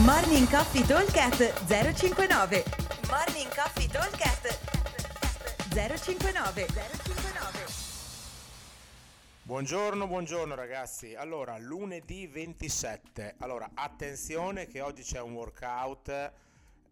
[0.00, 2.64] Morning Coffee Talkcast 059
[3.08, 4.58] Morning Coffee Talkcast
[5.68, 7.66] 059 059
[9.42, 11.14] Buongiorno, buongiorno ragazzi.
[11.14, 13.34] Allora, lunedì 27.
[13.40, 16.32] Allora, attenzione che oggi c'è un workout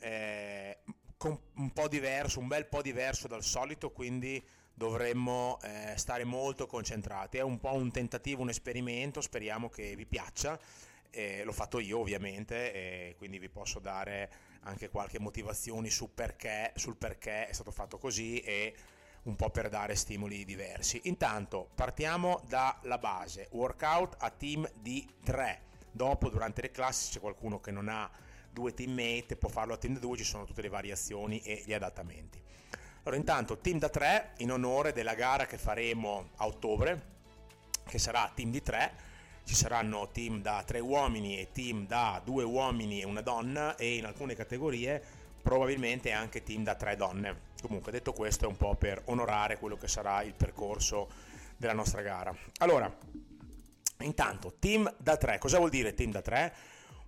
[0.00, 0.78] eh,
[1.18, 4.44] un po' diverso, un bel po' diverso dal solito, quindi
[4.74, 7.38] dovremmo eh, stare molto concentrati.
[7.38, 10.58] È un po' un tentativo, un esperimento, speriamo che vi piaccia.
[11.10, 14.30] Eh, l'ho fatto io ovviamente e quindi vi posso dare
[14.62, 18.74] anche qualche motivazione su perché, sul perché è stato fatto così e
[19.22, 21.00] un po' per dare stimoli diversi.
[21.04, 25.66] Intanto partiamo dalla base, workout a team di 3.
[25.90, 28.10] Dopo durante le classi c'è qualcuno che non ha
[28.50, 31.72] due teammate può farlo a team di 2, ci sono tutte le variazioni e gli
[31.72, 32.42] adattamenti.
[33.02, 37.16] Allora intanto team da 3 in onore della gara che faremo a ottobre,
[37.86, 39.06] che sarà team di 3
[39.48, 43.96] ci saranno team da 3 uomini e team da 2 uomini e una donna e
[43.96, 45.02] in alcune categorie
[45.40, 47.40] probabilmente anche team da 3 donne.
[47.62, 51.08] Comunque detto questo è un po' per onorare quello che sarà il percorso
[51.56, 52.36] della nostra gara.
[52.58, 52.94] Allora,
[54.00, 56.54] intanto team da 3, cosa vuol dire team da 3?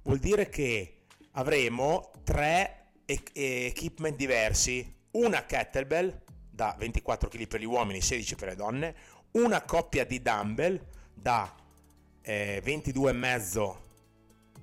[0.05, 1.03] Vuol dire che
[1.33, 8.57] avremo tre equipment diversi, una kettlebell da 24 kg per gli uomini, 16 per le
[8.57, 8.95] donne,
[9.33, 11.60] una coppia di dumbbell da
[12.23, 13.75] eh, 22,5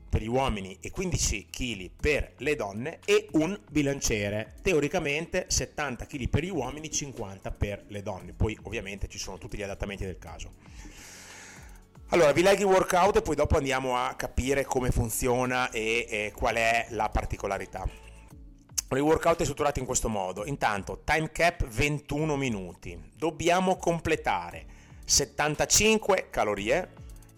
[0.09, 6.29] per gli uomini e 15 kg per le donne e un bilanciere, teoricamente 70 kg
[6.29, 8.33] per gli uomini, 50 per le donne.
[8.33, 10.51] Poi ovviamente ci sono tutti gli adattamenti del caso.
[12.11, 16.31] Allora, vi leggo il workout e poi dopo andiamo a capire come funziona e, e
[16.33, 17.85] qual è la particolarità.
[18.91, 20.45] Il workout è strutturato in questo modo.
[20.45, 22.97] Intanto, time cap 21 minuti.
[23.13, 24.65] Dobbiamo completare
[25.03, 26.91] 75 calorie,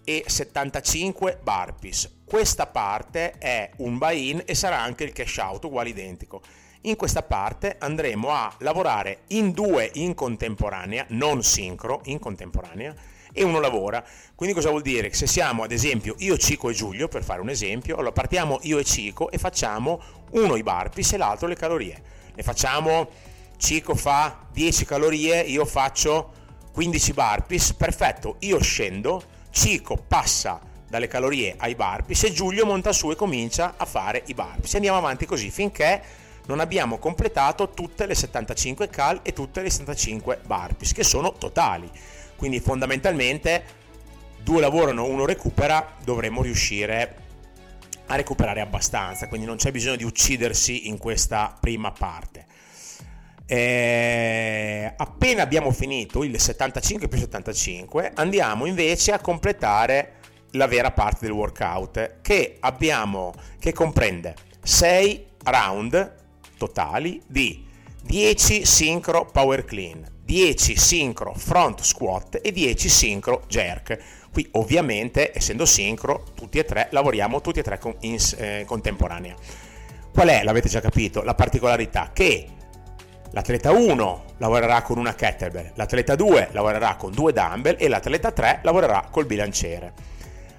[0.09, 2.21] e 75 burpees.
[2.25, 6.41] Questa parte è un buy-in e sarà anche il cash out uguale identico.
[6.81, 12.95] In questa parte andremo a lavorare in due in contemporanea, non sincro, in contemporanea,
[13.31, 14.03] e uno lavora.
[14.33, 15.13] Quindi cosa vuol dire?
[15.13, 18.79] Se siamo ad esempio io, Cico e Giulio, per fare un esempio, allora partiamo io
[18.79, 20.01] e Cico e facciamo
[20.31, 22.01] uno i burpees e l'altro le calorie.
[22.33, 23.09] Ne facciamo,
[23.57, 26.33] Cico fa 10 calorie, io faccio
[26.71, 33.11] 15 burpees, perfetto, io scendo, Cico passa dalle calorie ai burpees e Giulio monta su
[33.11, 34.75] e comincia a fare i burpees.
[34.75, 36.01] Andiamo avanti così finché
[36.47, 41.89] non abbiamo completato tutte le 75 cal e tutte le 75 burpees, che sono totali.
[42.35, 43.63] Quindi fondamentalmente
[44.41, 47.15] due lavorano, uno recupera, dovremmo riuscire
[48.07, 52.45] a recuperare abbastanza, quindi non c'è bisogno di uccidersi in questa prima parte.
[53.51, 60.17] Eh, appena abbiamo finito il 75 più 75, andiamo invece a completare
[60.51, 66.15] la vera parte del workout che abbiamo che comprende 6 round
[66.59, 67.65] totali di
[68.03, 73.97] 10 sincro power clean, 10 sincro front squat e 10 sincro jerk.
[74.31, 79.33] Qui ovviamente essendo sincro tutti e tre lavoriamo tutti e tre con, in eh, contemporanea.
[80.13, 82.11] Qual è, l'avete già capito, la particolarità?
[82.13, 82.57] Che
[83.31, 88.61] L'atleta 1 lavorerà con una kettlebell, l'atleta 2 lavorerà con due dumbbell e l'atleta 3
[88.63, 89.93] lavorerà col bilanciere.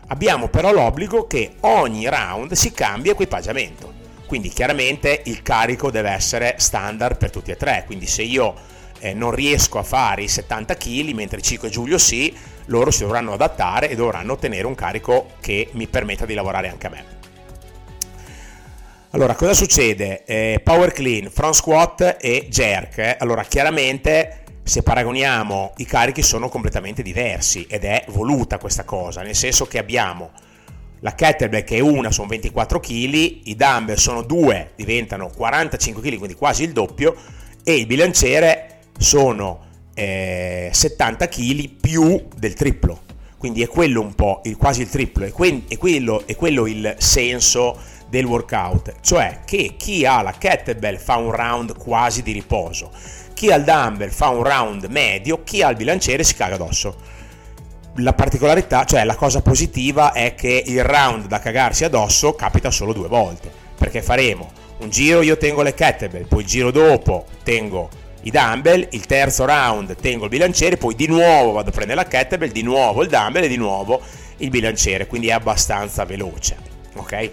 [0.06, 3.92] Abbiamo però l'obbligo che ogni round si cambia equipaggiamento,
[4.26, 8.54] quindi chiaramente il carico deve essere standard per tutti e tre, quindi se io
[9.00, 12.32] eh, non riesco a fare i 70 kg mentre Cico e Giulio sì,
[12.66, 16.86] loro si dovranno adattare e dovranno ottenere un carico che mi permetta di lavorare anche
[16.86, 17.19] a me.
[19.12, 20.22] Allora, cosa succede?
[20.24, 23.16] Eh, power clean, front squat e jerk.
[23.18, 29.34] Allora, chiaramente se paragoniamo i carichi sono completamente diversi ed è voluta questa cosa, nel
[29.34, 30.30] senso che abbiamo
[31.00, 32.86] la kettlebell che è una, sono 24 kg,
[33.46, 37.16] i dumbbell sono due, diventano 45 kg, quindi quasi il doppio,
[37.64, 43.08] e il bilanciere sono eh, 70 kg più del triplo.
[43.36, 46.66] Quindi è quello un po', il, quasi il triplo, è, que- è, quello, è quello
[46.68, 52.32] il senso del workout, cioè che chi ha la kettlebell fa un round quasi di
[52.32, 52.90] riposo,
[53.32, 57.18] chi ha il dumbbell fa un round medio, chi ha il bilanciere si caga addosso.
[57.96, 62.92] La particolarità, cioè la cosa positiva è che il round da cagarsi addosso capita solo
[62.92, 67.88] due volte, perché faremo un giro io tengo le kettlebell, poi il giro dopo tengo
[68.22, 72.06] i dumbbell, il terzo round tengo il bilanciere, poi di nuovo vado a prendere la
[72.06, 74.00] kettlebell, di nuovo il dumbbell e di nuovo
[74.38, 76.56] il bilanciere, quindi è abbastanza veloce,
[76.94, 77.30] ok?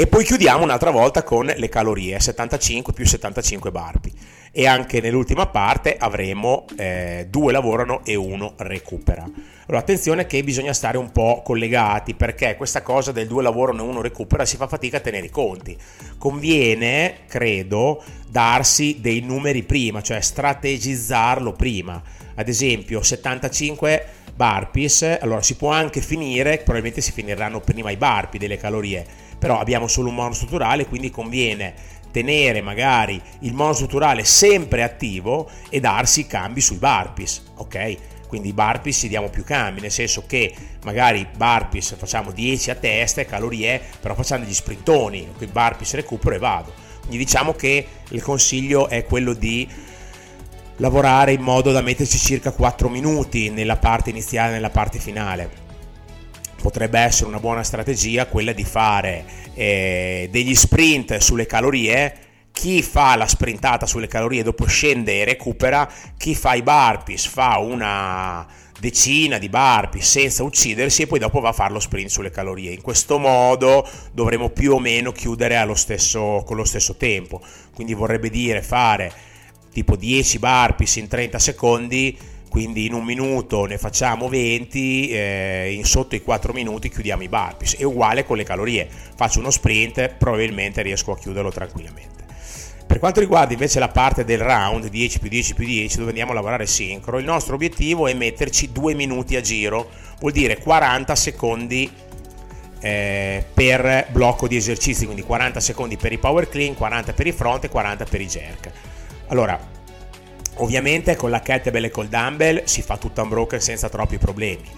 [0.00, 4.12] E poi chiudiamo un'altra volta con le calorie, 75 più 75 barpi.
[4.52, 9.22] e anche nell'ultima parte avremo eh, due lavorano e uno recupera.
[9.22, 13.86] Allora attenzione che bisogna stare un po' collegati perché questa cosa del due lavorano e
[13.86, 15.76] uno recupera si fa fatica a tenere i conti.
[16.16, 22.00] Conviene, credo, darsi dei numeri prima, cioè strategizzarlo prima.
[22.36, 24.06] Ad esempio 75
[24.38, 29.04] burpees, allora si può anche finire, probabilmente si finiranno prima i burpee delle calorie,
[29.38, 31.74] però abbiamo solo un monostrutturale, quindi conviene
[32.10, 37.96] tenere magari il monostrutturale sempre attivo e darsi cambi sui burpees, ok?
[38.26, 40.54] Quindi i burpees si diamo più cambi, nel senso che
[40.84, 46.34] magari burpees facciamo 10 a testa e calorie, però facciamo degli sprintoni, quindi burpees recupero
[46.34, 46.72] e vado.
[47.00, 49.66] Quindi diciamo che il consiglio è quello di
[50.76, 55.67] lavorare in modo da metterci circa 4 minuti nella parte iniziale e nella parte finale.
[56.68, 59.24] Potrebbe essere una buona strategia quella di fare
[59.54, 62.14] eh, degli sprint sulle calorie
[62.52, 67.56] chi fa la sprintata sulle calorie dopo scende e recupera, chi fa i burpees fa
[67.56, 68.46] una
[68.78, 72.72] decina di burpees senza uccidersi e poi dopo va a fare lo sprint sulle calorie.
[72.72, 77.40] In questo modo dovremo più o meno chiudere stesso, con lo stesso tempo.
[77.74, 79.10] Quindi vorrebbe dire fare
[79.72, 82.18] tipo 10 burpees in 30 secondi,
[82.48, 87.28] quindi in un minuto ne facciamo 20, eh, in sotto i 4 minuti chiudiamo i
[87.28, 87.76] burpees.
[87.76, 88.88] È uguale con le calorie.
[89.16, 92.26] Faccio uno sprint, probabilmente riesco a chiuderlo tranquillamente.
[92.86, 96.30] Per quanto riguarda invece la parte del round 10 più 10 più 10 dove andiamo
[96.30, 99.90] a lavorare sincro, il nostro obiettivo è metterci 2 minuti a giro,
[100.20, 101.90] vuol dire 40 secondi
[102.80, 107.32] eh, per blocco di esercizi, quindi 40 secondi per i power clean, 40 per i
[107.32, 108.70] front e 40 per i jerk.
[109.26, 109.60] Allora,
[110.56, 114.68] ovviamente con la kettlebell e col dumbbell si fa tutto unbroken senza troppi problemi.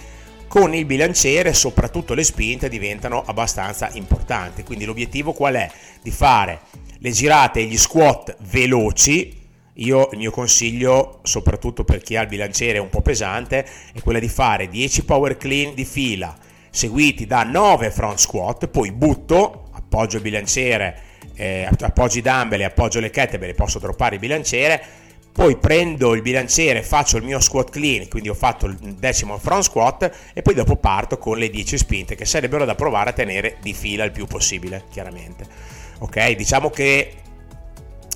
[0.46, 5.70] Con il bilanciere soprattutto le spinte diventano abbastanza importanti, quindi l'obiettivo qual è?
[6.02, 6.61] Di fare
[6.99, 9.38] le girate e gli squat veloci,
[9.75, 13.64] io il mio consiglio, soprattutto per chi ha il bilanciere un po' pesante,
[13.94, 16.37] è quella di fare 10 power clean di fila,
[16.69, 21.00] seguiti da 9 front squat, poi butto, appoggio il bilanciere,
[21.34, 24.82] eh, appoggio i dumbbell e appoggio le kettlebell posso droppare il bilanciere,
[25.32, 29.62] poi prendo il bilanciere, faccio il mio squat clean, quindi ho fatto il decimo front
[29.62, 33.56] squat e poi dopo parto con le 10 spinte che sarebbero da provare a tenere
[33.61, 36.32] di fila il più possibile, chiaramente ok?
[36.32, 37.15] Diciamo che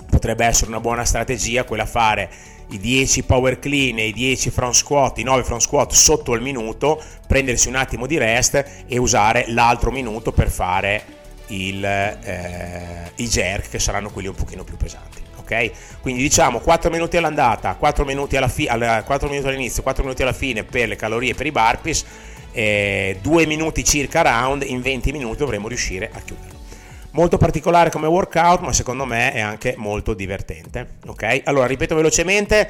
[0.09, 2.31] potrebbe essere una buona strategia quella fare
[2.69, 6.41] i 10 power clean e i 10 front squat, i 9 front squat sotto il
[6.41, 11.05] minuto, prendersi un attimo di rest e usare l'altro minuto per fare
[11.49, 15.24] il, eh, i jerk che saranno quelli un pochino più pesanti.
[15.45, 16.01] Ok?
[16.01, 20.33] Quindi diciamo 4 minuti all'andata, 4 minuti, alla fi- 4 minuti all'inizio, 4 minuti alla
[20.33, 22.05] fine per le calorie per i burpees,
[22.53, 26.63] eh, 2 minuti circa round, in 20 minuti dovremo riuscire a chiudere
[27.15, 30.97] molto particolare come workout, ma secondo me è anche molto divertente.
[31.07, 31.43] Ok?
[31.45, 32.69] Allora, ripeto velocemente.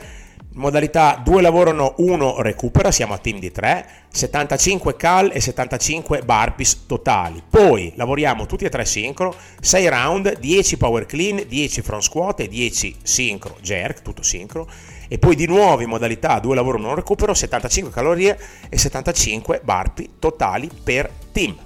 [0.53, 6.87] Modalità 2 lavorano, 1 recupera, siamo a team di 3, 75 cal e 75 burpees
[6.87, 7.43] totali.
[7.49, 12.49] Poi lavoriamo tutti e tre sincro, 6 round, 10 power clean, 10 front squat e
[12.49, 14.69] 10 sincro jerk, tutto sincro.
[15.09, 18.39] E poi di nuovo in modalità 2 lavoro 1 recupero, 75 calorie
[18.69, 21.57] e 75 burpee totali per team.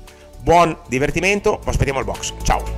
[0.41, 2.33] Buon divertimento, vi aspettiamo al box.
[2.43, 2.78] Ciao!